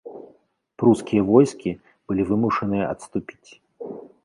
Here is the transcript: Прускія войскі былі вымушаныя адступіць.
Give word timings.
Прускія 0.83 1.21
войскі 1.27 1.75
былі 2.09 2.27
вымушаныя 2.31 2.89
адступіць. 2.97 3.49